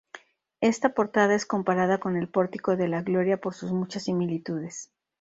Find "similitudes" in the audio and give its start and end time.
4.05-4.89